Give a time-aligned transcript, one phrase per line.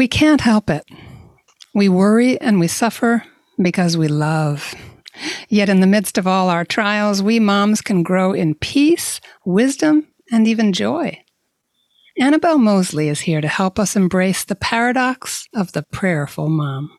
[0.00, 0.86] We can't help it.
[1.74, 3.22] We worry and we suffer
[3.60, 4.74] because we love.
[5.50, 10.06] Yet, in the midst of all our trials, we moms can grow in peace, wisdom,
[10.32, 11.22] and even joy.
[12.18, 16.90] Annabelle Moseley is here to help us embrace the paradox of the prayerful mom.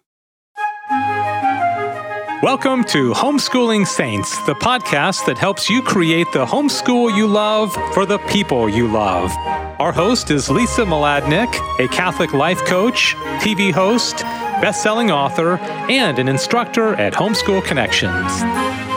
[2.41, 8.07] Welcome to Homeschooling Saints, the podcast that helps you create the homeschool you love for
[8.07, 9.31] the people you love.
[9.79, 14.21] Our host is Lisa Mladinich, a Catholic life coach, TV host,
[14.59, 18.90] best-selling author, and an instructor at Homeschool Connections.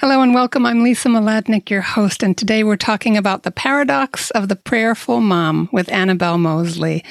[0.00, 0.64] Hello and welcome.
[0.64, 5.20] I'm Lisa Mladinich, your host, and today we're talking about the paradox of the prayerful
[5.20, 7.04] mom with Annabelle Moseley.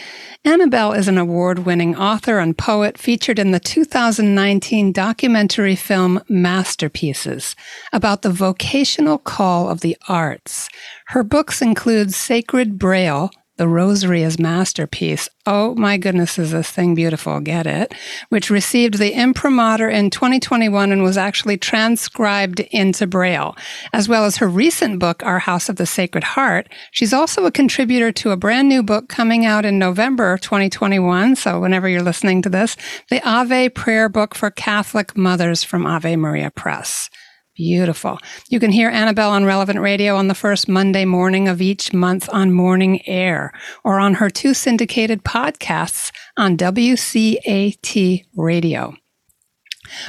[0.45, 7.58] Annabelle is an award winning author and poet featured in the 2019 documentary film Masterpieces
[7.92, 10.70] about the vocational call of the arts.
[11.08, 15.27] Her books include Sacred Braille, the Rosary as Masterpiece.
[15.45, 17.39] Oh my goodness, is this thing beautiful?
[17.39, 17.93] Get it?
[18.30, 23.55] Which received the imprimatur in 2021 and was actually transcribed into Braille,
[23.94, 26.69] as well as her recent book, Our House of the Sacred Heart.
[26.91, 31.36] She's also a contributor to a brand new book coming out in November 2021.
[31.36, 32.77] So whenever you're listening to this,
[33.09, 37.09] the Ave Prayer Book for Catholic Mothers from Ave Maria Press.
[37.58, 38.19] Beautiful.
[38.50, 42.30] You can hear Annabelle on Relevant Radio on the first Monday morning of each month
[42.31, 43.52] on Morning Air
[43.83, 48.94] or on her two syndicated podcasts on WCAT Radio.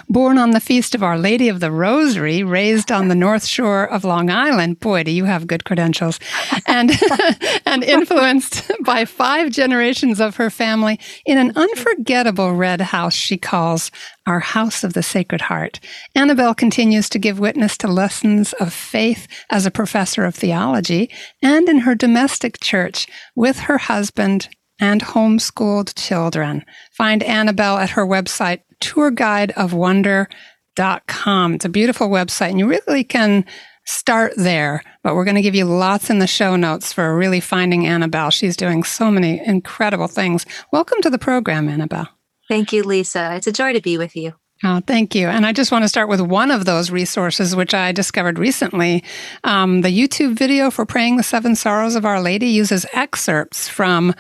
[0.09, 3.85] Born on the feast of Our Lady of the Rosary, raised on the North Shore
[3.85, 6.19] of Long Island, boy, do you have good credentials,
[6.67, 6.91] and,
[7.67, 13.91] and influenced by five generations of her family in an unforgettable red house she calls
[14.27, 15.81] our House of the Sacred Heart.
[16.15, 21.11] Annabelle continues to give witness to lessons of faith as a professor of theology
[21.43, 24.49] and in her domestic church with her husband
[24.81, 26.65] and homeschooled children.
[26.93, 31.55] Find Annabelle at her website, tourguideofwonder.com.
[31.55, 33.45] It's a beautiful website and you really can
[33.85, 37.41] start there, but we're going to give you lots in the show notes for really
[37.41, 38.31] finding Annabelle.
[38.31, 40.45] She's doing so many incredible things.
[40.73, 42.09] Welcome to the program, Annabelle.
[42.49, 43.35] Thank you, Lisa.
[43.37, 44.35] It's a joy to be with you.
[44.65, 45.29] Oh, thank you.
[45.29, 49.05] And I just want to start with one of those resources, which I discovered recently.
[49.45, 54.15] Um, the YouTube video for Praying the Seven Sorrows of Our Lady uses excerpts from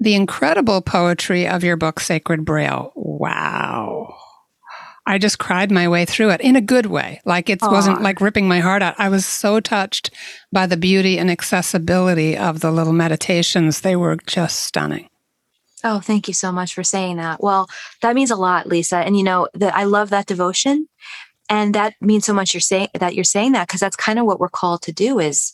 [0.00, 2.92] the incredible poetry of your book, Sacred Braille.
[2.94, 4.14] Wow.
[5.06, 7.20] I just cried my way through it in a good way.
[7.24, 7.70] Like it Aww.
[7.70, 8.94] wasn't like ripping my heart out.
[8.98, 10.10] I was so touched
[10.50, 13.80] by the beauty and accessibility of the little meditations.
[13.80, 15.08] They were just stunning.
[15.82, 17.42] Oh, thank you so much for saying that.
[17.42, 17.68] Well,
[18.00, 18.96] that means a lot, Lisa.
[18.96, 20.88] And you know, that I love that devotion.
[21.50, 24.24] And that means so much you're saying that you're saying that because that's kind of
[24.24, 25.52] what we're called to do is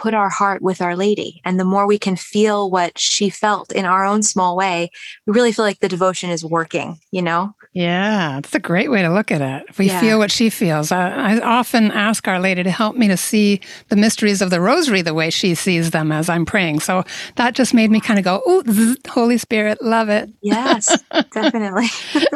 [0.00, 1.42] put our heart with Our Lady.
[1.44, 4.90] And the more we can feel what she felt in our own small way,
[5.26, 7.54] we really feel like the devotion is working, you know?
[7.72, 9.64] Yeah, it's a great way to look at it.
[9.68, 10.00] If we yeah.
[10.00, 13.60] feel what she feels, I, I, often ask Our Lady to help me to see
[13.90, 16.80] the mysteries of the Rosary the way she sees them as I'm praying.
[16.80, 17.04] So
[17.36, 21.00] that just made me kind of go, "Oh, Holy Spirit, love it." Yes,
[21.32, 21.86] definitely.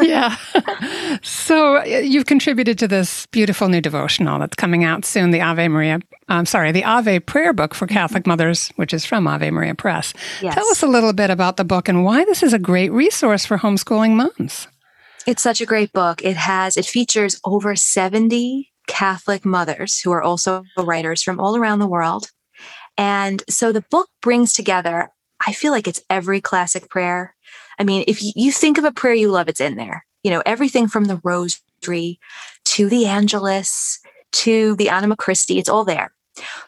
[0.00, 0.36] yeah.
[1.22, 5.98] So you've contributed to this beautiful new devotional that's coming out soon, the Ave Maria.
[6.28, 8.30] I'm sorry, the Ave Prayer Book for Catholic mm-hmm.
[8.30, 10.14] Mothers, which is from Ave Maria Press.
[10.40, 10.54] Yes.
[10.54, 13.44] Tell us a little bit about the book and why this is a great resource
[13.44, 14.68] for homeschooling moms.
[15.26, 16.22] It's such a great book.
[16.22, 21.78] It has, it features over 70 Catholic mothers who are also writers from all around
[21.78, 22.30] the world.
[22.96, 25.10] And so the book brings together,
[25.44, 27.34] I feel like it's every classic prayer.
[27.78, 30.04] I mean, if you think of a prayer you love, it's in there.
[30.22, 32.20] You know, everything from the rosary
[32.66, 34.00] to the Angelus
[34.32, 36.12] to the Anima Christi, it's all there.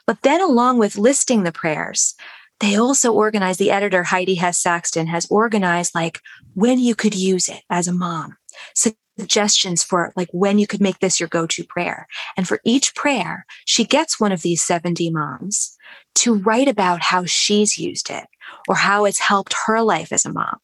[0.06, 2.14] But then, along with listing the prayers,
[2.60, 6.20] they also organize the editor, Heidi Hess Saxton, has organized like
[6.54, 8.36] when you could use it as a mom
[8.74, 12.06] suggestions for like when you could make this your go-to prayer.
[12.36, 15.76] And for each prayer, she gets one of these 70 moms
[16.16, 18.26] to write about how she's used it
[18.68, 20.58] or how it's helped her life as a mom.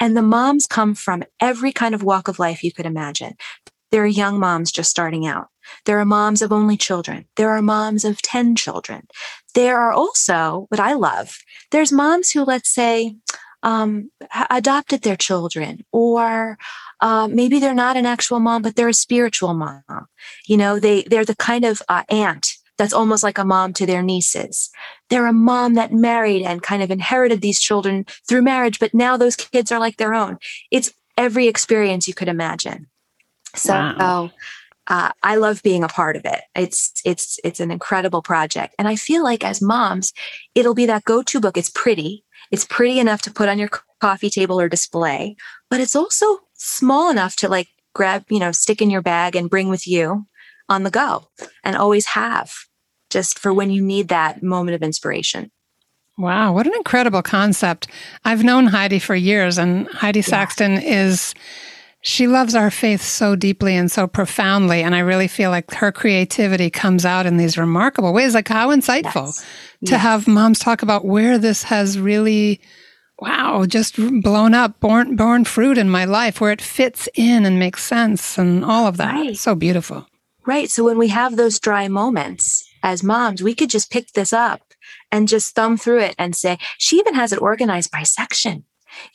[0.00, 3.34] And the moms come from every kind of walk of life you could imagine.
[3.90, 5.48] There are young moms just starting out.
[5.84, 7.26] There are moms of only children.
[7.36, 9.06] There are moms of 10 children.
[9.54, 11.38] There are also, what I love,
[11.70, 13.16] there's moms who, let's say,
[13.62, 14.10] um,
[14.50, 16.58] adopted their children or
[17.00, 19.82] uh, maybe they're not an actual mom, but they're a spiritual mom.
[20.46, 23.86] You know, they they're the kind of uh, aunt that's almost like a mom to
[23.86, 24.70] their nieces.
[25.10, 29.16] They're a mom that married and kind of inherited these children through marriage, but now
[29.16, 30.38] those kids are like their own.
[30.70, 32.86] It's every experience you could imagine.
[33.54, 33.74] So.
[33.74, 34.30] Wow.
[34.88, 36.40] Uh, I love being a part of it.
[36.56, 40.12] It's it's it's an incredible project, and I feel like as moms,
[40.56, 41.56] it'll be that go-to book.
[41.56, 43.70] It's pretty, It's pretty enough to put on your
[44.00, 45.36] coffee table or display,
[45.70, 49.50] but it's also small enough to like grab, you know, stick in your bag and
[49.50, 50.26] bring with you
[50.68, 51.28] on the go
[51.64, 52.52] and always have
[53.10, 55.50] just for when you need that moment of inspiration.
[56.18, 57.88] Wow, what an incredible concept.
[58.24, 60.26] I've known Heidi for years, and Heidi yeah.
[60.26, 61.34] Saxton is,
[62.02, 64.82] she loves our faith so deeply and so profoundly.
[64.82, 68.34] And I really feel like her creativity comes out in these remarkable ways.
[68.34, 69.38] Like, how insightful yes.
[69.86, 70.02] to yes.
[70.02, 72.60] have moms talk about where this has really
[73.20, 77.56] wow, just blown up, born born fruit in my life where it fits in and
[77.56, 79.14] makes sense and all of that.
[79.14, 79.36] Right.
[79.36, 80.06] So beautiful.
[80.44, 80.68] Right.
[80.68, 84.74] So when we have those dry moments as moms, we could just pick this up
[85.12, 88.64] and just thumb through it and say, she even has it organized by section.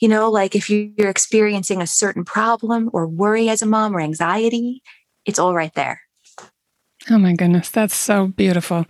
[0.00, 4.00] You know, like if you're experiencing a certain problem or worry as a mom or
[4.00, 4.82] anxiety,
[5.24, 6.00] it's all right there.
[7.10, 8.84] Oh my goodness, that's so beautiful.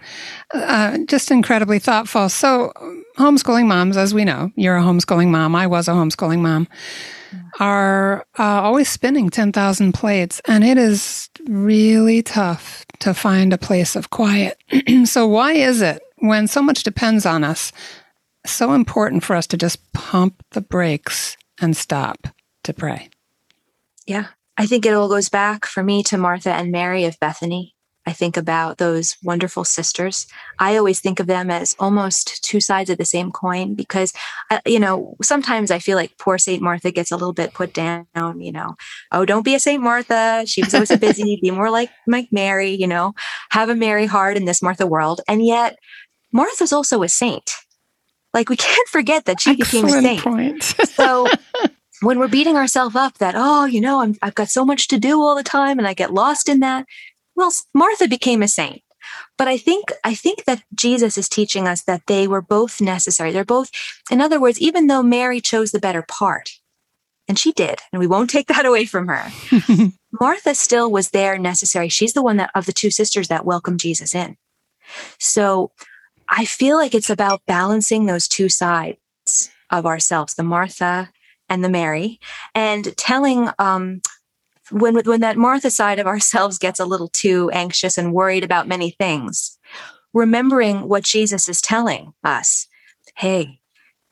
[0.53, 2.29] Uh, just incredibly thoughtful.
[2.29, 2.73] So,
[3.17, 5.55] homeschooling moms, as we know, you're a homeschooling mom.
[5.55, 6.69] I was a homeschooling mom.
[7.61, 13.95] Are uh, always spinning 10,000 plates, and it is really tough to find a place
[13.95, 14.59] of quiet.
[15.05, 17.73] so, why is it when so much depends on us,
[18.53, 22.29] so important for us to just pump the brakes and stop
[22.65, 23.11] to pray?
[24.07, 24.29] Yeah.
[24.57, 27.77] I think it all goes back for me to Martha and Mary of Bethany.
[28.09, 30.27] I think about those wonderful sisters.
[30.59, 34.15] I always think of them as almost two sides of the same coin because,
[34.51, 37.75] uh, you know, sometimes I feel like poor Saint Martha gets a little bit put
[37.75, 38.07] down,
[38.41, 38.77] you know,
[39.13, 40.45] oh, don't be a Saint Martha.
[40.47, 41.39] She was always so busy.
[41.43, 43.13] Be more like, like Mary, you know,
[43.51, 45.21] have a Mary heart in this Martha world.
[45.29, 45.77] And yet,
[46.33, 47.51] Martha's also a saint.
[48.39, 50.23] Like, we can't forget that she Excellent became a saint.
[50.23, 50.63] Point.
[50.63, 51.27] so,
[52.03, 54.99] when we're beating ourselves up that, oh, you know, I'm, I've got so much to
[55.01, 56.87] do all the time and I get lost in that,
[57.35, 58.83] well, Martha became a saint.
[59.37, 63.33] But I think I think that Jesus is teaching us that they were both necessary.
[63.33, 63.73] They're both,
[64.09, 66.51] in other words, even though Mary chose the better part,
[67.27, 69.33] and she did, and we won't take that away from her.
[70.21, 71.89] Martha still was there necessary.
[71.89, 74.37] She's the one that of the two sisters that welcomed Jesus in.
[75.19, 75.73] So
[76.29, 81.11] I feel like it's about balancing those two sides of ourselves, the Martha
[81.49, 82.21] and the Mary,
[82.55, 84.03] and telling um,
[84.71, 88.69] when when that Martha side of ourselves gets a little too anxious and worried about
[88.69, 89.59] many things,
[90.13, 92.67] remembering what Jesus is telling us.
[93.17, 93.61] Hey,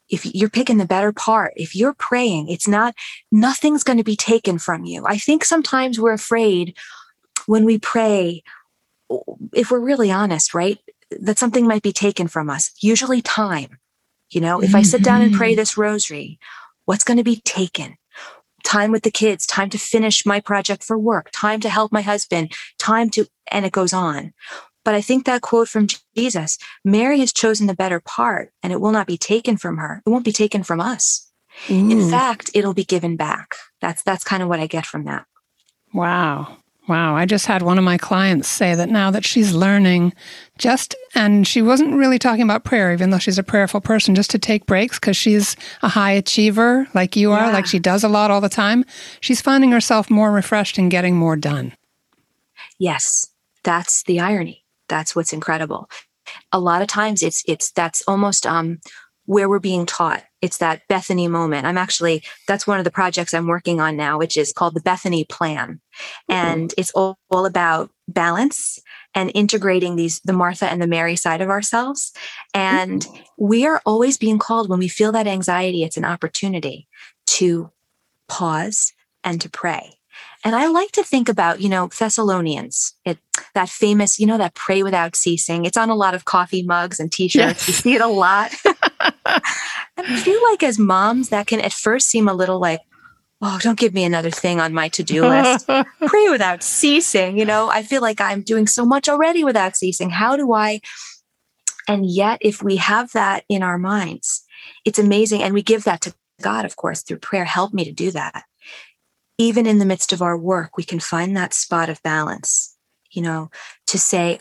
[0.08, 2.94] if you're picking the better part, if you're praying, it's not
[3.30, 5.04] nothing's going to be taken from you.
[5.06, 6.76] I think sometimes we're afraid
[7.46, 8.42] when we pray
[9.52, 10.78] if we're really honest, right?
[11.20, 12.70] That something might be taken from us.
[12.80, 13.78] Usually time.
[14.30, 15.58] You know, if I sit down and pray mm-hmm.
[15.58, 16.40] this rosary,
[16.84, 17.96] what's going to be taken?
[18.66, 22.02] time with the kids, time to finish my project for work, time to help my
[22.02, 24.34] husband, time to, and it goes on.
[24.84, 28.80] But I think that quote from Jesus, Mary has chosen the better part and it
[28.80, 30.02] will not be taken from her.
[30.04, 31.30] It won't be taken from us.
[31.70, 31.90] Ooh.
[31.90, 33.54] In fact, it'll be given back.
[33.80, 35.26] That's, that's kind of what I get from that.
[35.92, 36.58] Wow.
[36.88, 40.12] Wow, I just had one of my clients say that now that she's learning
[40.56, 44.30] just, and she wasn't really talking about prayer, even though she's a prayerful person, just
[44.30, 47.52] to take breaks because she's a high achiever like you are, yeah.
[47.52, 48.84] like she does a lot all the time.
[49.20, 51.72] She's finding herself more refreshed and getting more done.
[52.78, 53.32] Yes,
[53.64, 54.64] that's the irony.
[54.88, 55.90] That's what's incredible.
[56.52, 58.78] A lot of times it's, it's, that's almost, um,
[59.26, 60.24] where we're being taught.
[60.40, 61.66] It's that Bethany moment.
[61.66, 64.80] I'm actually, that's one of the projects I'm working on now, which is called the
[64.80, 65.80] Bethany Plan.
[66.30, 66.32] Mm-hmm.
[66.32, 68.78] And it's all, all about balance
[69.14, 72.12] and integrating these, the Martha and the Mary side of ourselves.
[72.54, 73.22] And mm-hmm.
[73.38, 76.86] we are always being called when we feel that anxiety, it's an opportunity
[77.26, 77.70] to
[78.28, 78.92] pause
[79.24, 79.96] and to pray.
[80.44, 83.18] And I like to think about, you know, Thessalonians, it,
[83.54, 85.64] that famous, you know, that pray without ceasing.
[85.64, 87.66] It's on a lot of coffee mugs and t shirts.
[87.66, 87.68] Yes.
[87.68, 88.54] You see it a lot.
[89.00, 92.80] I feel like as moms, that can at first seem a little like,
[93.42, 95.66] oh, don't give me another thing on my to do list.
[96.06, 97.38] Pray without ceasing.
[97.38, 100.10] You know, I feel like I'm doing so much already without ceasing.
[100.10, 100.80] How do I?
[101.88, 104.44] And yet, if we have that in our minds,
[104.84, 105.42] it's amazing.
[105.42, 107.44] And we give that to God, of course, through prayer.
[107.44, 108.44] Help me to do that.
[109.38, 112.76] Even in the midst of our work, we can find that spot of balance,
[113.10, 113.50] you know,
[113.86, 114.40] to say,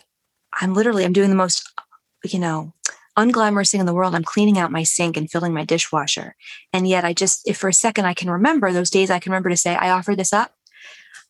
[0.59, 1.69] I'm literally, I'm doing the most,
[2.23, 2.73] you know,
[3.17, 4.15] unglamorous thing in the world.
[4.15, 6.35] I'm cleaning out my sink and filling my dishwasher.
[6.73, 9.31] And yet I just, if for a second I can remember those days, I can
[9.31, 10.53] remember to say, I offer this up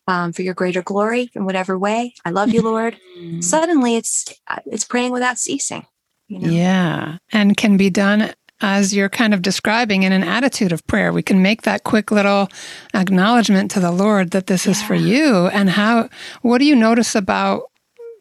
[0.07, 2.13] um, for your greater glory in whatever way.
[2.23, 2.97] I love you, Lord.
[3.15, 3.39] Mm-hmm.
[3.39, 5.85] Suddenly it's, uh, it's praying without ceasing.
[6.27, 6.49] You know?
[6.49, 7.17] Yeah.
[7.31, 11.13] And can be done as you're kind of describing in an attitude of prayer.
[11.13, 12.49] We can make that quick little
[12.93, 14.71] acknowledgement to the Lord that this yeah.
[14.71, 15.47] is for you.
[15.47, 16.09] And how,
[16.41, 17.71] what do you notice about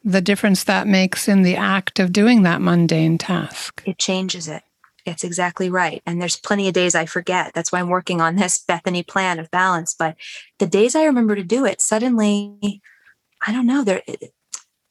[0.05, 3.81] the difference that makes in the act of doing that mundane task.
[3.85, 4.61] It changes it.
[5.03, 6.01] It's exactly right.
[6.05, 7.53] And there's plenty of days I forget.
[7.53, 9.95] That's why I'm working on this Bethany plan of balance.
[9.97, 10.15] But
[10.59, 12.81] the days I remember to do it, suddenly,
[13.45, 14.03] I don't know, there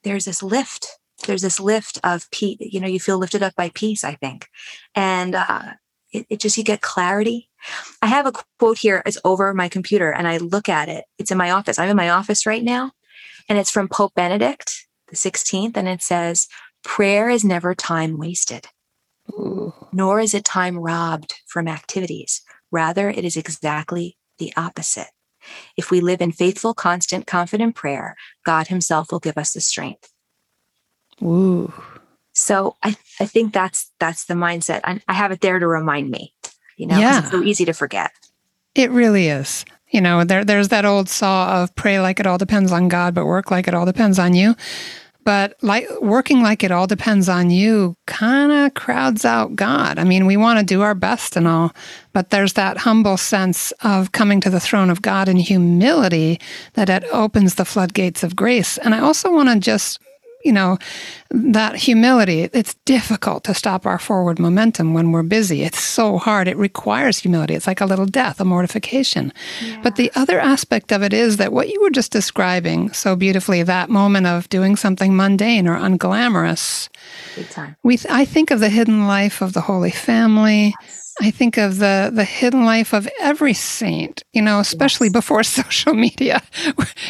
[0.03, 0.87] there's this lift.
[1.27, 2.59] There's this lift of peace.
[2.61, 4.49] You know, you feel lifted up by peace, I think.
[4.95, 5.75] And uh,
[6.13, 7.49] it, it just, you get clarity.
[8.03, 9.03] I have a quote here.
[9.07, 11.07] It's over my computer and I look at it.
[11.19, 11.79] It's in my office.
[11.79, 12.93] I'm in my office right now.
[13.49, 15.77] And it's from Pope Benedict the 16th.
[15.77, 16.49] And it says,
[16.83, 18.69] prayer is never time wasted.
[19.33, 19.73] Ooh.
[19.93, 22.43] Nor is it time robbed from activities.
[22.71, 25.09] Rather, it is exactly the opposite.
[25.77, 30.11] If we live in faithful, constant, confident prayer, God Himself will give us the strength.
[31.23, 31.73] Ooh.
[32.33, 34.81] So I, I think that's that's the mindset.
[34.85, 36.35] I, I have it there to remind me.
[36.77, 37.21] You know, yeah.
[37.21, 38.11] it's so easy to forget.
[38.75, 39.65] It really is.
[39.95, 43.15] You know, there there's that old saw of pray like it all depends on God,
[43.15, 44.57] but work like it all depends on you.
[45.23, 50.01] But like working like it all depends on you kind of crowds out God.
[50.01, 51.73] I mean, we want to do our best and all,
[52.13, 56.41] but there's that humble sense of coming to the throne of God in humility
[56.73, 58.79] that it opens the floodgates of grace.
[58.79, 60.01] And I also want to just
[60.45, 60.79] you know,
[61.31, 65.63] that humility, it's difficult to stop our forward momentum when we're busy.
[65.63, 66.47] It's so hard.
[66.47, 67.55] It requires humility.
[67.55, 69.33] It's like a little death, a mortification.
[69.65, 69.81] Yeah.
[69.83, 73.63] But the other aspect of it is that what you were just describing so beautifully,
[73.63, 76.89] that moment of doing something mundane or unglamorous.
[77.83, 80.75] We, I think of the hidden life of the Holy Family.
[80.81, 85.13] Yes I think of the the hidden life of every saint, you know, especially yes.
[85.13, 86.43] before social media,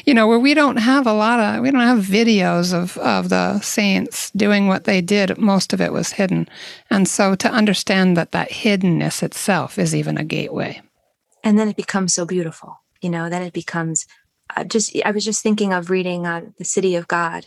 [0.05, 3.29] you know, where we don't have a lot of we don't have videos of of
[3.31, 5.39] the saints doing what they did.
[5.39, 6.49] Most of it was hidden,
[6.91, 10.83] and so to understand that that hiddenness itself is even a gateway,
[11.43, 13.31] and then it becomes so beautiful, you know.
[13.31, 14.07] Then it becomes
[14.55, 14.95] uh, just.
[15.05, 17.47] I was just thinking of reading uh, the City of God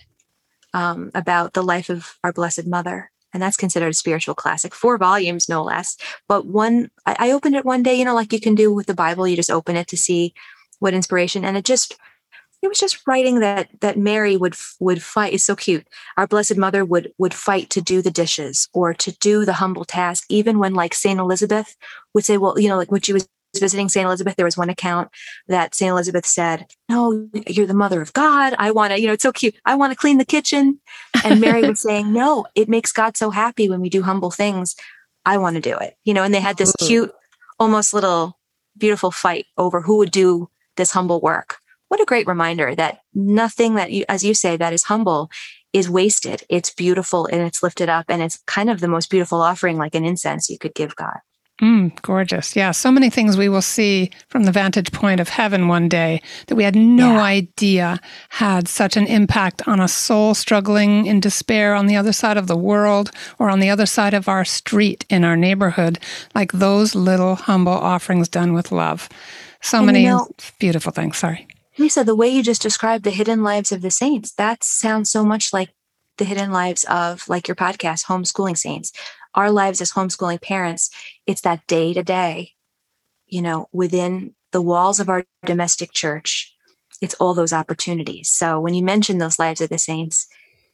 [0.73, 4.97] um, about the life of our Blessed Mother and that's considered a spiritual classic, four
[4.97, 5.97] volumes, no less.
[6.27, 8.87] But one, I, I opened it one day, you know, like you can do with
[8.87, 10.33] the Bible, you just open it to see
[10.79, 11.97] what inspiration, and it just,
[12.61, 15.33] it was just writing that that Mary would would fight.
[15.33, 15.87] It's so cute.
[16.17, 19.85] Our Blessed Mother would would fight to do the dishes or to do the humble
[19.85, 21.75] task, even when like Saint Elizabeth
[22.13, 23.27] would say, well, you know, like when she was
[23.59, 24.05] visiting St.
[24.05, 25.09] Elizabeth, there was one account
[25.47, 25.89] that St.
[25.89, 28.55] Elizabeth said, No, you're the mother of God.
[28.57, 29.55] I want to, you know, it's so cute.
[29.65, 30.79] I want to clean the kitchen.
[31.23, 34.75] And Mary was saying, No, it makes God so happy when we do humble things.
[35.25, 35.95] I want to do it.
[36.03, 37.13] You know, and they had this cute,
[37.59, 38.37] almost little
[38.77, 41.57] beautiful fight over who would do this humble work.
[41.89, 45.29] What a great reminder that nothing that you, as you say, that is humble
[45.73, 46.43] is wasted.
[46.49, 49.95] It's beautiful and it's lifted up and it's kind of the most beautiful offering, like
[49.95, 51.17] an incense you could give God.
[51.61, 52.55] Mm, gorgeous.
[52.55, 52.69] Yeah.
[52.69, 56.55] So many things we will see from the vantage point of heaven one day that
[56.55, 57.23] we had no yeah.
[57.23, 57.99] idea
[58.29, 62.45] had such an impact on a soul struggling in despair on the other side of
[62.45, 63.09] the world
[63.39, 65.97] or on the other side of our street in our neighborhood,
[66.35, 69.09] like those little humble offerings done with love.
[69.61, 70.27] So and many you know,
[70.59, 71.17] beautiful things.
[71.17, 71.47] Sorry.
[71.79, 75.25] Lisa, the way you just described the hidden lives of the saints, that sounds so
[75.25, 75.69] much like
[76.19, 78.91] the hidden lives of like your podcast, Homeschooling Saints
[79.37, 80.89] our lives as homeschooling parents,
[81.25, 82.53] it's that day to day,
[83.27, 86.53] you know, within the walls of our domestic church.
[87.01, 88.29] It's all those opportunities.
[88.29, 90.27] So when you mention those lives of the saints,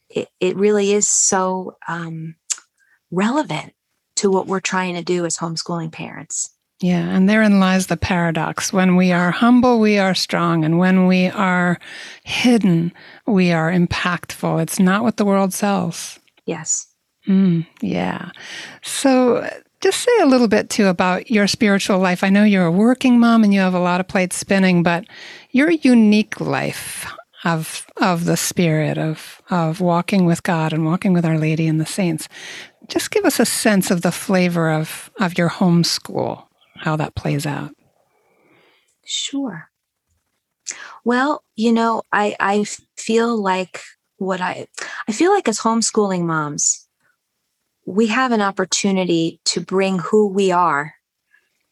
[0.09, 2.35] it, it really is so um,
[3.11, 3.73] relevant
[4.15, 6.49] to what we're trying to do as homeschooling parents.
[6.79, 8.71] Yeah, and therein lies the paradox.
[8.71, 10.63] When we are humble, we are strong.
[10.63, 11.79] And when we are
[12.23, 12.93] hidden,
[13.25, 14.61] we are impactful.
[14.61, 16.19] It's not what the world sells.
[16.45, 16.92] Yes.
[17.27, 18.31] Mm, yeah.
[18.83, 19.47] So,
[19.81, 22.23] just say a little bit too about your spiritual life.
[22.23, 25.05] I know you're a working mom and you have a lot of plates spinning, but
[25.51, 27.05] your unique life
[27.43, 31.79] of of the spirit of of walking with God and walking with Our Lady and
[31.79, 32.27] the saints.
[32.87, 36.45] Just give us a sense of the flavor of of your homeschool,
[36.77, 37.71] how that plays out.
[39.05, 39.69] Sure.
[41.03, 42.65] Well, you know, I I
[42.97, 43.81] feel like
[44.17, 44.67] what I
[45.07, 46.82] I feel like as homeschooling moms,
[47.85, 50.93] we have an opportunity to bring who we are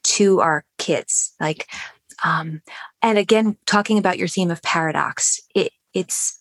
[0.04, 1.34] to our kids.
[1.40, 1.68] Like,
[2.24, 2.62] um,
[3.00, 6.38] and again, talking about your theme of paradox, it, it's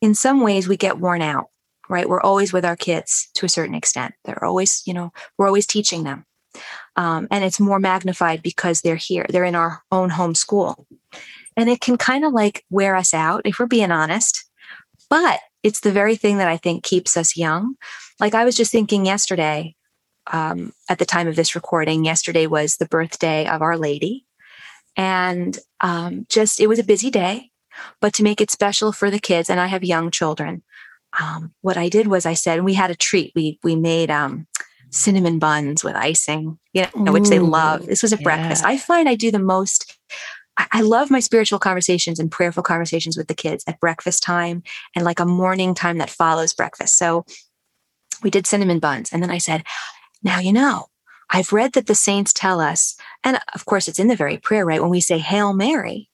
[0.00, 1.48] in some ways we get worn out,
[1.88, 2.08] right?
[2.08, 4.14] We're always with our kids to a certain extent.
[4.24, 6.24] They're always, you know, we're always teaching them.
[6.96, 10.86] Um, and it's more magnified because they're here, they're in our own home school.
[11.56, 14.44] And it can kind of like wear us out if we're being honest.
[15.08, 17.74] But it's the very thing that I think keeps us young.
[18.20, 19.74] Like I was just thinking yesterday,
[20.30, 24.26] um, at the time of this recording, yesterday was the birthday of Our Lady.
[24.96, 27.50] And um, just, it was a busy day,
[28.00, 30.62] but to make it special for the kids, and I have young children,
[31.18, 33.32] um, what I did was I said, we had a treat.
[33.34, 34.46] We, we made um,
[34.90, 37.86] cinnamon buns with icing, you know, which they love.
[37.86, 38.22] This was a yeah.
[38.22, 38.64] breakfast.
[38.64, 39.96] I find I do the most
[40.72, 44.62] I love my spiritual conversations and prayerful conversations with the kids at breakfast time
[44.94, 46.98] and like a morning time that follows breakfast.
[46.98, 47.24] So
[48.22, 49.12] we did cinnamon buns.
[49.12, 49.64] And then I said,
[50.22, 50.86] now you know,
[51.30, 54.66] I've read that the saints tell us, and of course it's in the very prayer,
[54.66, 54.80] right?
[54.80, 56.10] When we say Hail Mary,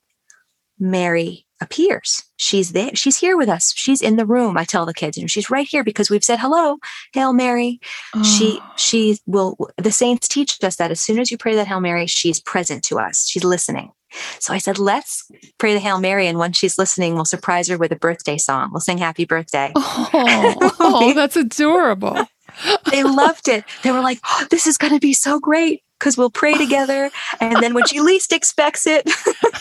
[0.79, 2.23] Mary appears.
[2.37, 2.95] She's there.
[2.95, 3.73] She's here with us.
[3.75, 4.59] She's in the room.
[4.59, 6.77] I tell the kids, you know, she's right here because we've said hello,
[7.15, 7.81] Hail Mary.
[8.15, 8.23] Oh.
[8.23, 11.81] She she will the saints teach us that as soon as you pray that Hail
[11.81, 13.27] Mary, she's present to us.
[13.27, 13.91] She's listening.
[14.39, 16.27] So I said, let's pray the Hail Mary.
[16.27, 18.71] And when she's listening, we'll surprise her with a birthday song.
[18.73, 19.73] We'll sing happy birthday.
[19.75, 22.17] Oh, oh that's adorable.
[22.91, 23.65] they loved it.
[23.83, 27.11] They were like, oh, this is going to be so great because we'll pray together.
[27.41, 29.11] And then when she least expects it,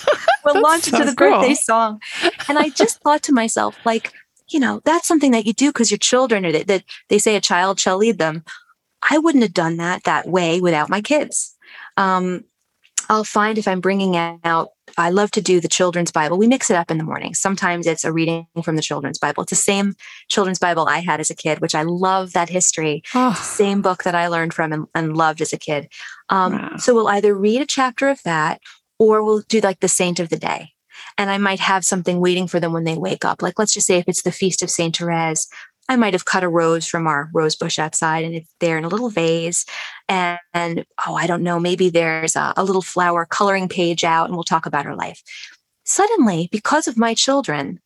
[0.46, 1.32] we'll launch so into the cool.
[1.32, 2.00] birthday song.
[2.48, 4.12] And I just thought to myself, like,
[4.50, 7.36] you know, that's something that you do because your children are that, that they say
[7.36, 8.44] a child shall lead them.
[9.10, 11.56] I wouldn't have done that that way without my kids.
[11.98, 12.44] Um,
[13.10, 16.38] I'll find if I'm bringing out, I love to do the children's Bible.
[16.38, 17.34] We mix it up in the morning.
[17.34, 19.44] Sometimes it's a reading from the children's Bible.
[19.44, 19.96] It's the same
[20.30, 23.04] children's Bible I had as a kid, which I love that history.
[23.14, 23.34] Oh.
[23.34, 25.90] Same book that I learned from and, and loved as a kid.
[26.30, 26.78] Um, wow.
[26.78, 28.62] So we'll either read a chapter of that
[29.00, 30.72] or we'll do like the saint of the day.
[31.18, 33.42] And I might have something waiting for them when they wake up.
[33.42, 35.48] Like, let's just say if it's the feast of Saint Therese,
[35.88, 38.86] I might have cut a rose from our rose bush outside and it's there in
[38.86, 39.66] a little vase.
[40.10, 44.26] And, and oh, I don't know, maybe there's a, a little flower coloring page out
[44.26, 45.22] and we'll talk about her life.
[45.84, 47.80] Suddenly, because of my children,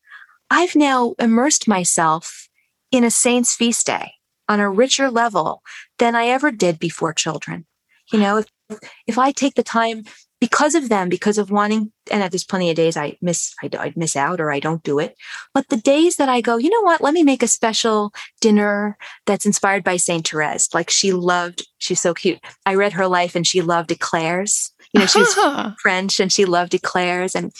[0.50, 2.48] I've now immersed myself
[2.92, 4.14] in a saint's feast day
[4.48, 5.62] on a richer level
[6.00, 7.66] than I ever did before children.
[8.12, 10.06] You know, if, if I take the time
[10.40, 13.94] because of them, because of wanting, and there's plenty of days I miss, I, I
[13.96, 15.18] miss out or I don't do it.
[15.54, 17.02] But the days that I go, you know what?
[17.02, 20.74] Let me make a special dinner that's inspired by Saint Therese.
[20.74, 22.40] Like she loved, she's so cute.
[22.66, 24.72] I read her life and she loved eclairs.
[24.94, 25.34] You know, she's
[25.82, 27.36] French and she loved eclairs.
[27.36, 27.52] And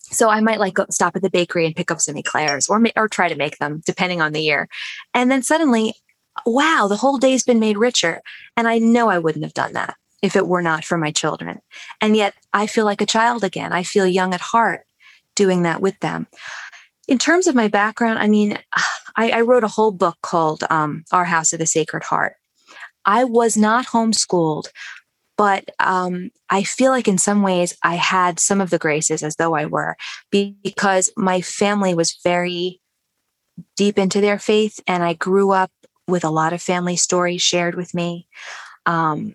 [0.00, 2.80] so I might like go stop at the bakery and pick up some eclairs or,
[2.96, 4.68] or try to make them depending on the year.
[5.12, 5.94] And then suddenly,
[6.46, 8.22] wow, the whole day's been made richer.
[8.56, 11.60] And I know I wouldn't have done that if it were not for my children.
[12.00, 13.72] And yet I feel like a child again.
[13.72, 14.86] I feel young at heart
[15.34, 16.26] doing that with them.
[17.08, 18.58] In terms of my background, I mean,
[19.16, 22.36] I, I wrote a whole book called um, Our House of the Sacred Heart.
[23.04, 24.68] I was not homeschooled,
[25.36, 29.36] but um, I feel like in some ways I had some of the graces as
[29.36, 29.96] though I were
[30.30, 32.80] because my family was very
[33.76, 35.70] deep into their faith and I grew up
[36.08, 38.28] with a lot of family stories shared with me.
[38.86, 39.34] Um,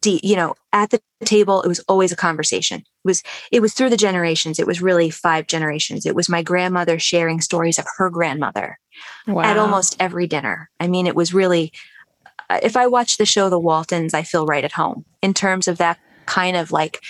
[0.00, 2.80] deep, you know, at the table, it was always a conversation.
[2.80, 4.58] It was it was through the generations.
[4.58, 6.06] It was really five generations.
[6.06, 8.78] It was my grandmother sharing stories of her grandmother
[9.26, 9.42] wow.
[9.42, 10.70] at almost every dinner.
[10.80, 11.72] I mean, it was really
[12.48, 15.68] uh, if I watch the show The Waltons, I feel right at home in terms
[15.68, 17.00] of that kind of like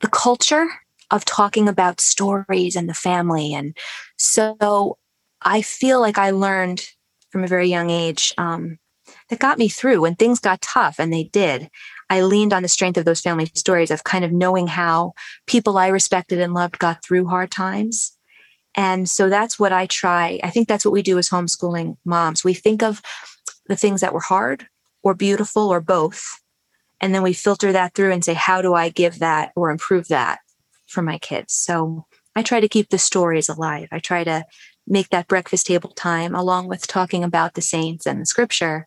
[0.00, 0.66] the culture
[1.10, 3.52] of talking about stories and the family.
[3.52, 3.76] And
[4.16, 4.98] so
[5.42, 6.86] I feel like I learned
[7.30, 8.78] from a very young age um,
[9.28, 11.70] that got me through when things got tough, and they did.
[12.10, 15.12] I leaned on the strength of those family stories of kind of knowing how
[15.46, 18.16] people I respected and loved got through hard times.
[18.74, 20.40] And so that's what I try.
[20.42, 22.44] I think that's what we do as homeschooling moms.
[22.44, 23.00] We think of
[23.66, 24.66] the things that were hard
[25.02, 26.24] or beautiful or both.
[27.00, 30.08] And then we filter that through and say, how do I give that or improve
[30.08, 30.40] that
[30.86, 31.54] for my kids?
[31.54, 33.88] So I try to keep the stories alive.
[33.90, 34.44] I try to
[34.86, 38.86] make that breakfast table time along with talking about the saints and the scripture,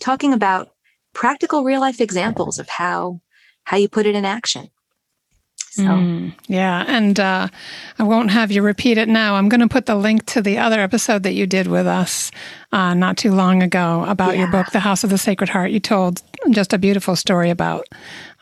[0.00, 0.73] talking about
[1.14, 3.20] practical real life examples of how
[3.64, 4.70] how you put it in action.
[5.56, 5.82] So.
[5.82, 6.84] Mm, yeah.
[6.86, 7.48] And uh,
[7.98, 9.34] I won't have you repeat it now.
[9.34, 12.30] I'm going to put the link to the other episode that you did with us
[12.74, 14.40] uh, not too long ago about yeah.
[14.40, 15.70] your book, The House of the Sacred Heart.
[15.70, 17.86] You told just a beautiful story about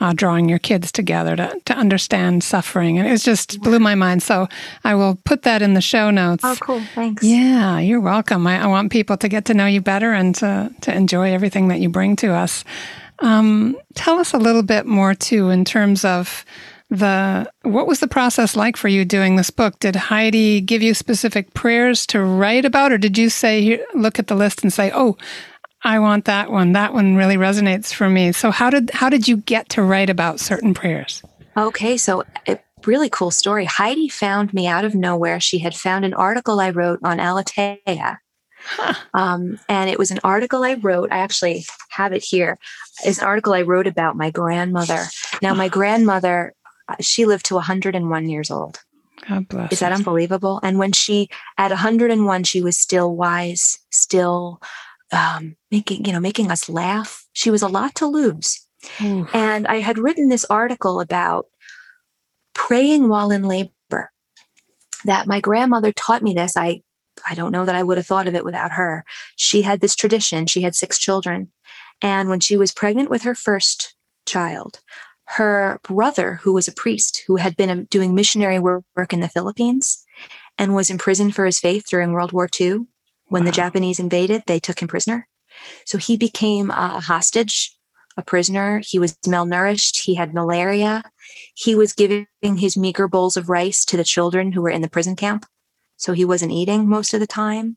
[0.00, 2.98] uh, drawing your kids together to, to understand suffering.
[2.98, 4.22] And it just blew my mind.
[4.22, 4.48] So
[4.84, 6.42] I will put that in the show notes.
[6.44, 6.80] Oh, cool.
[6.94, 7.22] Thanks.
[7.22, 8.46] Yeah, you're welcome.
[8.46, 11.68] I, I want people to get to know you better and to, to enjoy everything
[11.68, 12.64] that you bring to us.
[13.18, 16.46] Um, tell us a little bit more, too, in terms of
[16.92, 20.92] the what was the process like for you doing this book did heidi give you
[20.92, 24.92] specific prayers to write about or did you say look at the list and say
[24.94, 25.16] oh
[25.84, 29.26] i want that one that one really resonates for me so how did how did
[29.26, 31.22] you get to write about certain prayers
[31.56, 36.04] okay so a really cool story heidi found me out of nowhere she had found
[36.04, 38.18] an article i wrote on Aleteia
[38.64, 38.94] Huh.
[39.12, 41.10] Um, and it was an article I wrote.
[41.10, 42.58] I actually have it here.
[43.04, 45.06] It's an article I wrote about my grandmother.
[45.42, 46.54] Now, my grandmother
[47.00, 48.80] she lived to 101 years old.
[49.28, 49.72] God bless.
[49.72, 50.60] Is that unbelievable?
[50.62, 54.60] And when she, at 101, she was still wise, still
[55.12, 57.26] um, making, you know, making us laugh.
[57.32, 58.66] She was a lot to lose.
[59.32, 61.46] And I had written this article about
[62.54, 64.10] praying while in labor.
[65.04, 66.56] That my grandmother taught me this.
[66.56, 66.82] I
[67.28, 69.04] I don't know that I would have thought of it without her.
[69.36, 70.46] She had this tradition.
[70.46, 71.52] She had six children.
[72.00, 73.94] And when she was pregnant with her first
[74.26, 74.80] child,
[75.36, 79.28] her brother, who was a priest who had been um, doing missionary work in the
[79.28, 80.04] Philippines
[80.58, 82.80] and was imprisoned for his faith during World War II,
[83.26, 83.46] when wow.
[83.46, 85.26] the Japanese invaded, they took him prisoner.
[85.86, 87.76] So he became a hostage,
[88.16, 88.82] a prisoner.
[88.84, 90.02] He was malnourished.
[90.02, 91.02] He had malaria.
[91.54, 94.90] He was giving his meager bowls of rice to the children who were in the
[94.90, 95.46] prison camp.
[95.96, 97.76] So he wasn't eating most of the time.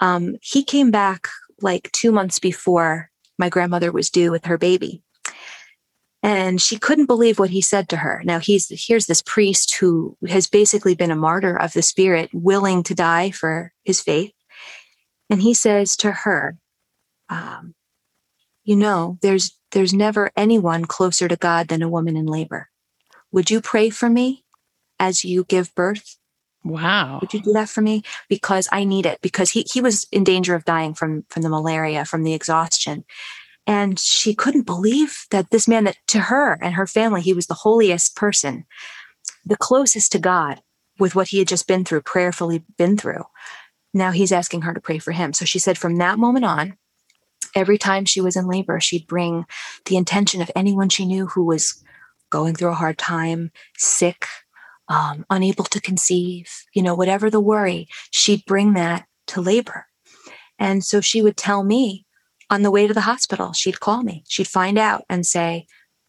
[0.00, 1.28] Um, he came back
[1.60, 5.02] like two months before my grandmother was due with her baby.
[6.22, 8.22] And she couldn't believe what he said to her.
[8.24, 12.82] Now he's here's this priest who has basically been a martyr of the spirit, willing
[12.84, 14.32] to die for his faith.
[15.30, 16.56] And he says to her,
[17.28, 17.74] um,
[18.64, 22.68] you know, there's there's never anyone closer to God than a woman in labor.
[23.32, 24.44] Would you pray for me
[24.98, 26.16] as you give birth?
[26.64, 27.18] Wow.
[27.20, 28.02] Would you do that for me?
[28.28, 29.20] Because I need it.
[29.22, 33.04] Because he he was in danger of dying from from the malaria, from the exhaustion.
[33.68, 37.46] And she couldn't believe that this man that to her and her family, he was
[37.46, 38.64] the holiest person,
[39.44, 40.62] the closest to God
[40.98, 43.24] with what he had just been through, prayerfully been through.
[43.92, 45.34] Now he's asking her to pray for him.
[45.34, 46.78] So she said from that moment on,
[47.54, 49.44] every time she was in labor, she'd bring
[49.84, 51.84] the intention of anyone she knew who was
[52.30, 54.26] going through a hard time, sick,
[54.88, 59.86] um, unable to conceive, you know, whatever the worry, she'd bring that to labor.
[60.58, 62.06] And so she would tell me
[62.50, 65.66] on the way to the hospital, she'd call me, she'd find out and say,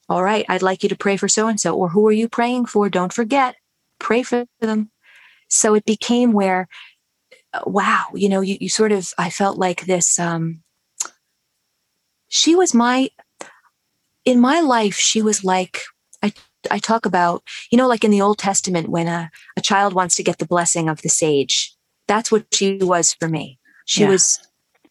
[0.07, 2.29] All right, I'd like you to pray for so and so, or who are you
[2.29, 2.89] praying for?
[2.89, 3.55] Don't forget,
[3.99, 4.91] pray for them.
[5.49, 6.67] So it became where
[7.65, 10.61] wow, you know, you, you sort of, I felt like this, um,
[12.27, 13.09] she was my,
[14.25, 15.81] in my life, she was like,
[16.21, 16.33] I,
[16.69, 20.15] I talk about, you know, like in the Old Testament, when a, a child wants
[20.17, 21.75] to get the blessing of the sage,
[22.07, 23.57] that's what she was for me.
[23.85, 24.09] She yeah.
[24.09, 24.39] was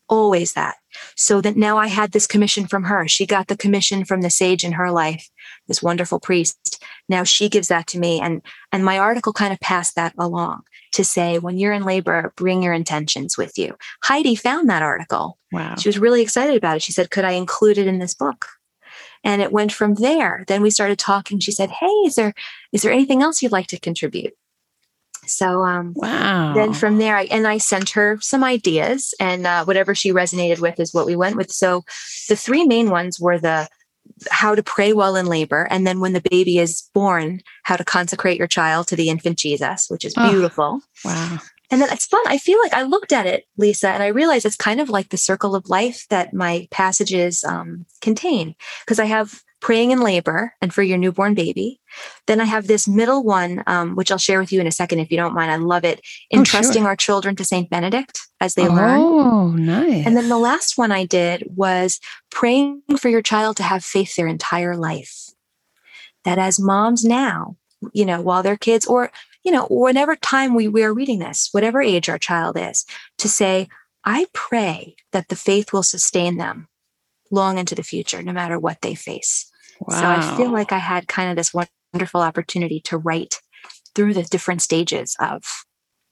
[0.08, 0.76] always that.
[1.16, 3.06] So that now I had this commission from her.
[3.06, 5.28] She got the commission from the sage in her life,
[5.66, 6.82] this wonderful priest.
[7.08, 8.20] Now she gives that to me.
[8.20, 8.42] And,
[8.72, 12.62] and my article kind of passed that along to say, when you're in labor, bring
[12.62, 13.76] your intentions with you.
[14.02, 15.38] Heidi found that article.
[15.52, 15.76] Wow.
[15.76, 16.82] She was really excited about it.
[16.82, 18.46] She said, Could I include it in this book?
[19.24, 20.44] And it went from there.
[20.46, 21.38] Then we started talking.
[21.40, 22.34] She said, Hey, is there
[22.72, 24.34] is there anything else you'd like to contribute?
[25.28, 26.54] So um, wow.
[26.54, 30.60] Then from there, I, and I sent her some ideas, and uh, whatever she resonated
[30.60, 31.50] with is what we went with.
[31.50, 31.84] So
[32.28, 33.68] the three main ones were the
[34.30, 35.68] how to pray while in labor.
[35.70, 39.38] And then when the baby is born, how to consecrate your child to the infant
[39.38, 40.80] Jesus, which is beautiful.
[40.82, 41.38] Oh, wow.
[41.70, 42.22] And then it's fun.
[42.26, 45.10] I feel like I looked at it, Lisa, and I realized it's kind of like
[45.10, 48.54] the circle of life that my passages um, contain.
[48.84, 51.78] Because I have praying in labor and for your newborn baby.
[52.26, 55.00] Then I have this middle one, um, which I'll share with you in a second
[55.00, 55.50] if you don't mind.
[55.50, 56.00] I love it.
[56.32, 56.88] Entrusting oh, sure.
[56.88, 58.98] our children to Saint Benedict as they oh, learn.
[58.98, 60.06] Oh, nice.
[60.06, 62.00] And then the last one I did was
[62.30, 65.26] praying for your child to have faith their entire life.
[66.24, 67.58] That as moms now,
[67.92, 69.12] you know, while they're kids, or,
[69.44, 72.86] you know, whenever time we, we are reading this, whatever age our child is,
[73.18, 73.68] to say,
[74.02, 76.68] I pray that the faith will sustain them
[77.30, 79.52] long into the future, no matter what they face.
[79.80, 80.00] Wow.
[80.00, 81.52] So I feel like I had kind of this
[81.92, 83.40] wonderful opportunity to write
[83.94, 85.42] through the different stages of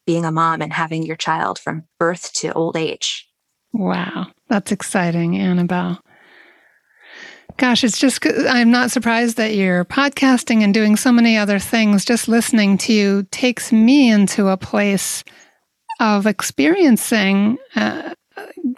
[0.07, 3.29] being a mom and having your child from birth to old age.
[3.73, 6.01] Wow, that's exciting, Annabelle.
[7.59, 12.05] Gosh, it's just, I'm not surprised that you're podcasting and doing so many other things.
[12.05, 15.25] Just listening to you takes me into a place
[16.01, 18.13] of experiencing uh,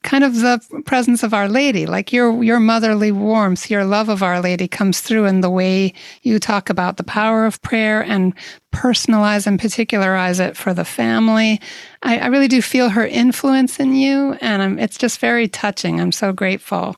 [0.02, 4.22] kind of the presence of Our Lady, like your your motherly warmth, your love of
[4.22, 5.92] Our Lady comes through in the way
[6.22, 8.34] you talk about the power of prayer and
[8.72, 11.60] personalize and particularize it for the family.
[12.02, 16.00] I, I really do feel her influence in you, and I'm, it's just very touching.
[16.00, 16.96] I'm so grateful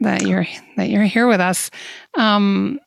[0.00, 1.70] that you're that you're here with us.
[2.14, 2.78] Um,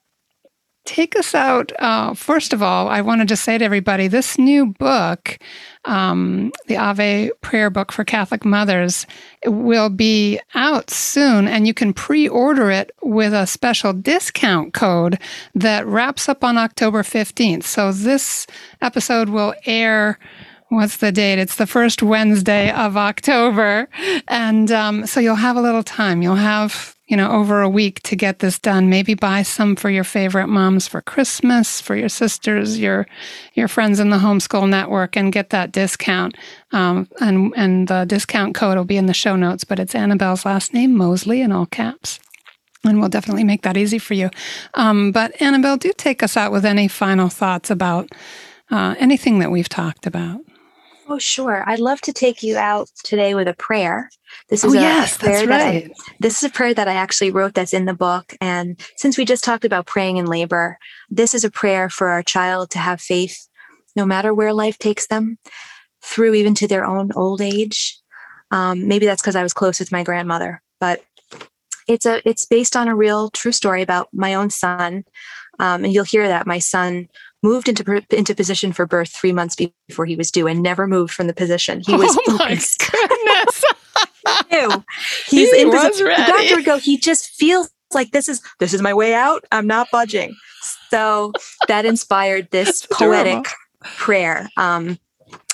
[0.90, 1.70] take us out.
[1.78, 5.38] Uh, first of all, I wanted to say to everybody this new book,
[5.84, 9.06] um, the Ave Prayer Book for Catholic Mothers,
[9.46, 15.20] will be out soon, and you can pre order it with a special discount code
[15.54, 17.62] that wraps up on October 15th.
[17.62, 18.48] So this
[18.82, 20.18] episode will air
[20.70, 21.40] What's the date?
[21.40, 23.88] It's the first Wednesday of October.
[24.28, 26.22] And um, so you'll have a little time.
[26.22, 28.88] You'll have, you know, over a week to get this done.
[28.88, 33.08] Maybe buy some for your favorite moms for Christmas, for your sisters, your
[33.54, 36.36] your friends in the homeschool network, and get that discount.
[36.70, 40.44] Um, and and the discount code will be in the show notes, but it's Annabelle's
[40.44, 42.20] last name, Moseley, in all caps.
[42.84, 44.30] And we'll definitely make that easy for you.
[44.74, 48.08] Um, but Annabelle, do take us out with any final thoughts about
[48.70, 50.40] uh, anything that we've talked about.
[51.12, 51.68] Oh, sure.
[51.68, 54.08] I'd love to take you out today with a prayer.
[54.48, 55.90] This is oh, a yes, prayer that's that right.
[55.90, 58.36] I, this is a prayer that I actually wrote that's in the book.
[58.40, 60.78] And since we just talked about praying in labor,
[61.10, 63.48] this is a prayer for our child to have faith
[63.96, 65.38] no matter where life takes them
[66.00, 67.98] through even to their own old age.
[68.52, 71.02] Um, maybe that's because I was close with my grandmother, but
[71.88, 75.04] it's a it's based on a real true story about my own son.
[75.58, 77.08] Um, and you'll hear that my son
[77.42, 81.12] moved into into position for birth three months before he was due and never moved
[81.12, 81.80] from the position.
[81.86, 82.48] He was oh my
[82.90, 83.64] goodness.
[84.52, 84.84] Ew.
[85.26, 86.06] He's He in was position.
[86.06, 89.44] The doctor would go, he just feels like this is this is my way out.
[89.52, 90.34] I'm not budging.
[90.90, 91.32] So
[91.68, 93.46] that inspired this poetic
[93.82, 94.48] prayer.
[94.56, 94.98] Um,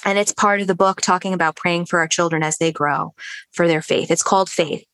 [0.04, 3.14] and it's part of the book talking about praying for our children as they grow
[3.52, 4.10] for their faith.
[4.10, 4.84] It's called Faith.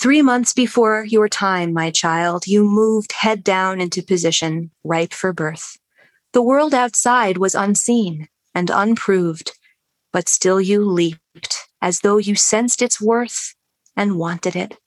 [0.00, 5.32] Three months before your time, my child, you moved head down into position, ripe for
[5.32, 5.76] birth.
[6.32, 9.58] The world outside was unseen and unproved,
[10.12, 13.56] but still you leaped as though you sensed its worth
[13.96, 14.78] and wanted it.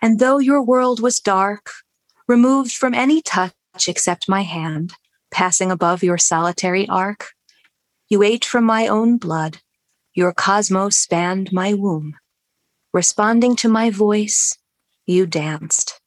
[0.00, 1.70] And though your world was dark,
[2.26, 3.52] removed from any touch
[3.88, 4.94] except my hand,
[5.30, 7.32] passing above your solitary ark,
[8.08, 9.58] you ate from my own blood,
[10.14, 12.14] your cosmos spanned my womb.
[12.92, 14.58] Responding to my voice,
[15.06, 16.00] you danced.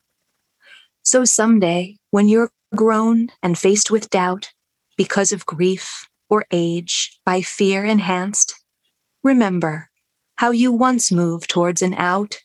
[1.01, 4.51] So someday, when you're grown and faced with doubt
[4.97, 8.55] because of grief or age by fear enhanced,
[9.23, 9.89] remember
[10.35, 12.39] how you once moved towards an out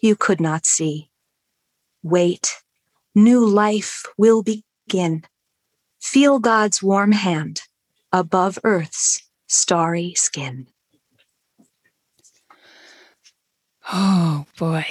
[0.00, 1.10] you could not see.
[2.02, 2.56] Wait,
[3.14, 5.24] new life will begin.
[6.00, 7.62] Feel God's warm hand
[8.12, 10.66] above Earth's starry skin.
[13.92, 14.86] Oh boy.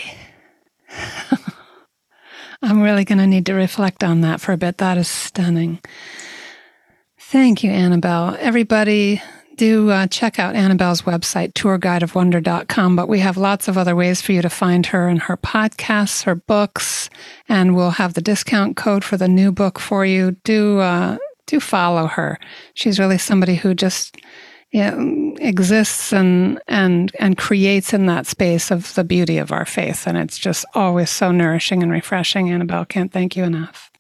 [2.61, 4.77] I'm really going to need to reflect on that for a bit.
[4.77, 5.79] That is stunning.
[7.19, 8.37] Thank you, Annabelle.
[8.39, 9.21] Everybody,
[9.55, 12.95] do uh, check out Annabelle's website, tourguideofwonder.com.
[12.95, 16.23] But we have lots of other ways for you to find her and her podcasts,
[16.23, 17.09] her books,
[17.49, 20.37] and we'll have the discount code for the new book for you.
[20.43, 22.39] Do uh, do follow her.
[22.73, 24.17] She's really somebody who just
[24.73, 30.17] exists and and and creates in that space of the beauty of our faith, and
[30.17, 32.49] it's just always so nourishing and refreshing.
[32.49, 33.91] Annabelle, can't thank you enough.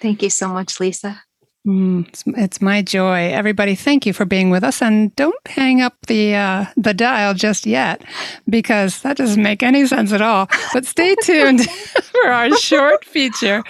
[0.00, 1.22] Thank you so much, Lisa.
[1.66, 3.30] Mm, it's, it's my joy.
[3.32, 7.34] Everybody, thank you for being with us, and don't hang up the uh, the dial
[7.34, 8.02] just yet,
[8.48, 10.48] because that doesn't make any sense at all.
[10.72, 13.62] But stay tuned for our short feature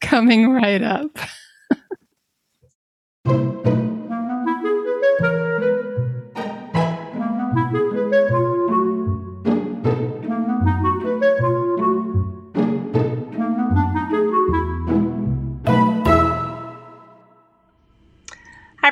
[0.00, 1.10] coming right up.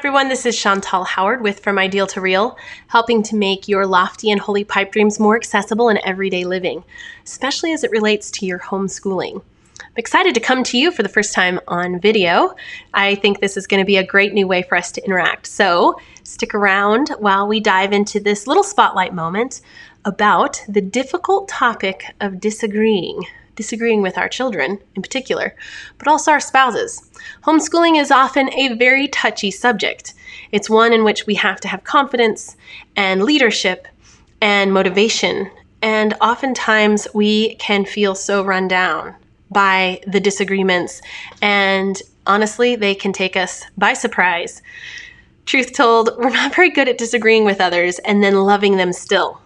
[0.09, 4.31] everyone, this is Chantal Howard with From Ideal to Real, helping to make your lofty
[4.31, 6.83] and holy pipe dreams more accessible in everyday living,
[7.27, 9.43] especially as it relates to your homeschooling.
[9.83, 12.55] I'm excited to come to you for the first time on video.
[12.95, 15.47] I think this is going to be a great new way for us to interact.
[15.47, 19.61] So stick around while we dive into this little spotlight moment
[20.07, 23.25] about the difficult topic of disagreeing
[23.59, 25.55] disagreeing with our children in particular,
[25.99, 27.11] but also our spouses.
[27.43, 30.15] Homeschooling is often a very touchy subject.
[30.53, 32.57] It's one in which we have to have confidence
[32.95, 33.89] and leadership
[34.41, 35.51] and motivation,
[35.83, 39.17] and oftentimes we can feel so run down
[39.51, 41.03] by the disagreements,
[41.43, 44.63] and honestly, they can take us by surprise.
[45.47, 49.41] Truth told, we're not very good at disagreeing with others and then loving them still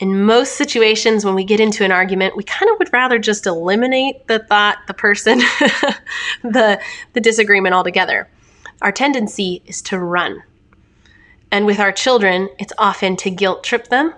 [0.00, 3.46] in most situations when we get into an argument we kind of would rather just
[3.46, 5.38] eliminate the thought the person
[6.42, 6.80] the
[7.12, 8.28] the disagreement altogether.
[8.80, 10.42] Our tendency is to run.
[11.50, 14.14] And with our children it's often to guilt trip them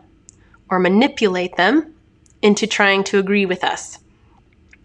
[0.69, 1.95] or manipulate them
[2.43, 3.99] into trying to agree with us.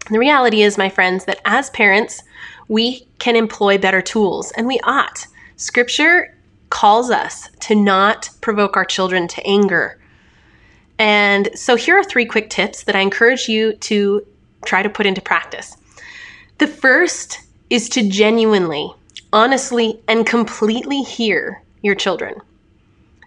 [0.06, 2.22] And the reality is my friends that as parents
[2.68, 5.26] we can employ better tools and we ought.
[5.56, 6.34] Scripture
[6.70, 9.98] calls us to not provoke our children to anger
[10.98, 14.26] and so here are three quick tips that I encourage you to
[14.64, 15.76] try to put into practice.
[16.58, 18.92] The first is to genuinely,
[19.32, 22.34] honestly, and completely hear your children.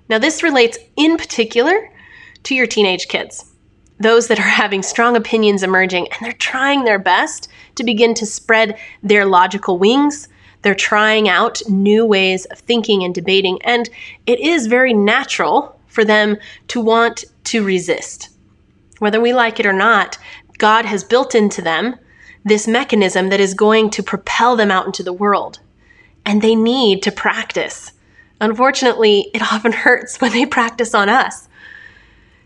[0.09, 1.91] Now, this relates in particular
[2.43, 3.45] to your teenage kids,
[3.99, 8.25] those that are having strong opinions emerging and they're trying their best to begin to
[8.25, 10.27] spread their logical wings.
[10.61, 13.89] They're trying out new ways of thinking and debating, and
[14.25, 16.37] it is very natural for them
[16.69, 18.29] to want to resist.
[18.99, 20.17] Whether we like it or not,
[20.57, 21.95] God has built into them
[22.45, 25.59] this mechanism that is going to propel them out into the world.
[26.25, 27.93] And they need to practice.
[28.39, 31.47] Unfortunately, it often hurts when they practice on us.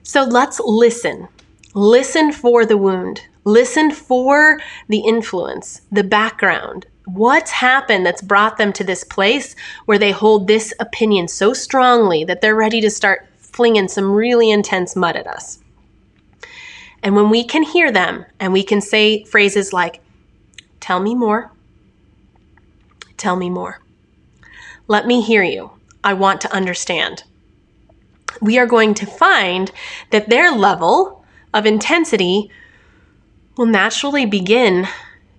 [0.03, 1.27] So let's listen.
[1.73, 3.21] Listen for the wound.
[3.45, 6.86] Listen for the influence, the background.
[7.06, 12.23] What's happened that's brought them to this place where they hold this opinion so strongly
[12.23, 15.60] that they're ready to start flinging some really intense mud at us?
[17.02, 20.02] And when we can hear them and we can say phrases like,
[20.80, 21.52] Tell me more,
[23.16, 23.80] tell me more,
[24.88, 25.72] let me hear you,
[26.04, 27.24] I want to understand,
[28.42, 29.72] we are going to find
[30.10, 32.52] that their level of intensity
[33.56, 34.88] will naturally begin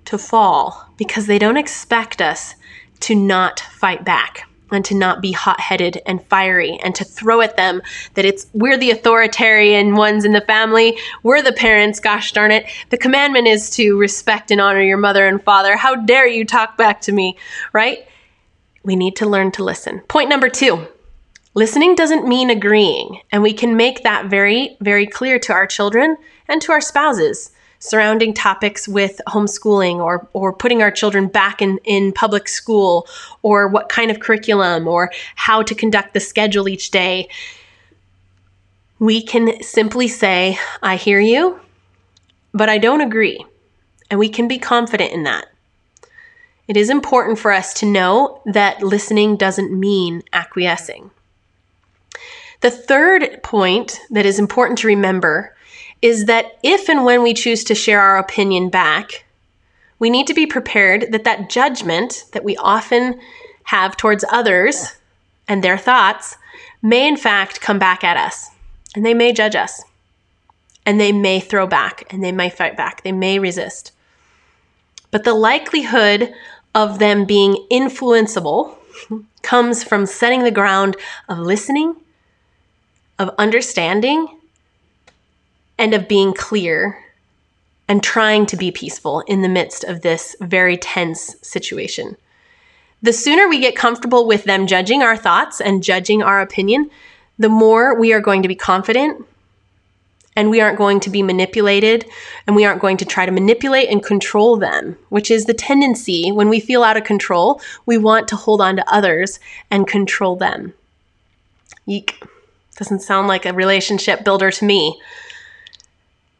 [0.07, 2.55] to fall because they don't expect us
[3.01, 7.57] to not fight back and to not be hot-headed and fiery and to throw at
[7.57, 7.81] them
[8.15, 10.99] that it's we're the authoritarian ones in the family.
[11.23, 12.67] We're the parents gosh darn it.
[12.91, 15.77] The commandment is to respect and honor your mother and father.
[15.77, 17.37] How dare you talk back to me
[17.73, 18.07] right?
[18.83, 20.01] We need to learn to listen.
[20.01, 20.89] Point number 2
[21.55, 26.17] listening doesn't mean agreeing and we can make that very very clear to our children
[26.49, 27.53] and to our spouses
[27.85, 33.07] surrounding topics with homeschooling or, or putting our children back in, in public school
[33.43, 37.29] or what kind of curriculum or how to conduct the schedule each day,
[38.99, 41.61] we can simply say, I hear you,
[42.55, 43.45] but I don't agree.
[44.11, 45.49] And we can be confident in that.
[46.67, 51.11] It is important for us to know that listening doesn't mean acquiescing.
[52.63, 55.54] The third point that is important to remember
[56.05, 59.25] is that if and when we choose to share our opinion back,
[59.99, 63.19] we need to be prepared that that judgment that we often
[63.63, 64.97] have towards others
[65.49, 66.37] and their thoughts
[66.83, 68.51] may in fact come back at us.
[68.95, 69.83] And they may judge us.
[70.85, 72.05] And they may throw back.
[72.13, 73.03] And they may fight back.
[73.03, 73.93] They may resist.
[75.11, 76.35] But the likelihood
[76.75, 78.77] of them being influenceable
[79.43, 80.99] comes from setting the ground
[81.31, 81.97] of listening
[83.19, 84.29] of understanding
[85.79, 87.05] and of being clear
[87.89, 92.17] and trying to be peaceful in the midst of this very tense situation.
[93.03, 96.91] The sooner we get comfortable with them judging our thoughts and judging our opinion,
[97.39, 99.27] the more we are going to be confident
[100.37, 102.07] and we aren't going to be manipulated
[102.47, 106.33] and we aren't going to try to manipulate and control them, which is the tendency
[106.33, 109.39] when we feel out of control, we want to hold on to others
[109.71, 110.73] and control them.
[111.87, 112.23] Yeek.
[112.77, 114.99] Doesn't sound like a relationship builder to me.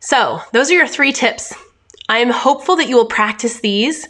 [0.05, 1.55] So, those are your three tips.
[2.11, 4.07] I am hopeful that you will practice these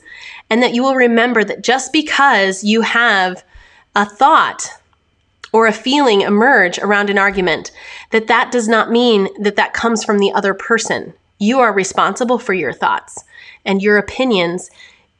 [0.50, 3.44] and that you will remember that just because you have
[3.94, 4.68] a thought
[5.52, 7.70] or a feeling emerge around an argument,
[8.10, 11.14] that that does not mean that that comes from the other person.
[11.38, 13.22] You are responsible for your thoughts
[13.64, 14.72] and your opinions,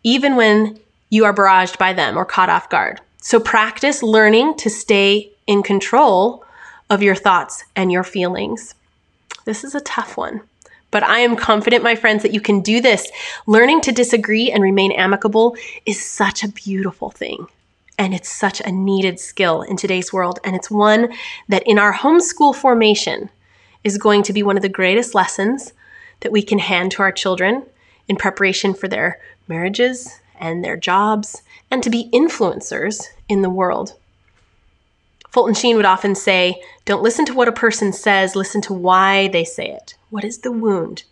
[0.03, 3.01] even when you are barraged by them or caught off guard.
[3.19, 6.45] So practice learning to stay in control
[6.91, 8.75] of your thoughts and your feelings.
[9.45, 10.41] This is a tough one.
[10.95, 13.11] But I am confident, my friends, that you can do this.
[13.49, 17.49] Learning to disagree and remain amicable is such a beautiful thing.
[17.99, 20.39] And it's such a needed skill in today's world.
[20.45, 21.13] And it's one
[21.49, 23.29] that in our homeschool formation
[23.83, 25.73] is going to be one of the greatest lessons
[26.21, 27.65] that we can hand to our children
[28.07, 33.95] in preparation for their marriages and their jobs and to be influencers in the world.
[35.35, 39.27] Fulton Sheen would often say, Don't listen to what a person says, listen to why
[39.27, 39.97] they say it.
[40.15, 41.03] What is the wound?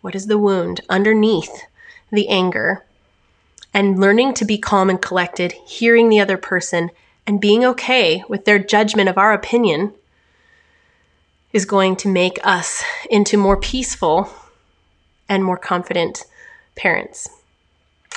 [0.00, 1.62] What is the wound underneath
[2.10, 2.84] the anger?
[3.72, 6.90] And learning to be calm and collected, hearing the other person,
[7.28, 9.92] and being okay with their judgment of our opinion
[11.52, 14.28] is going to make us into more peaceful
[15.28, 16.24] and more confident
[16.74, 17.28] parents.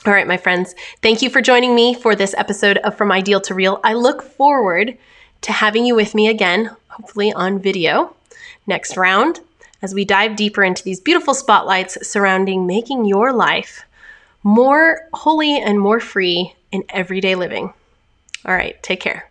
[0.07, 3.41] All right, my friends, thank you for joining me for this episode of From Ideal
[3.41, 3.79] to Real.
[3.83, 4.97] I look forward
[5.41, 8.15] to having you with me again, hopefully on video
[8.65, 9.41] next round,
[9.81, 13.85] as we dive deeper into these beautiful spotlights surrounding making your life
[14.43, 17.73] more holy and more free in everyday living.
[18.45, 19.30] All right, take care.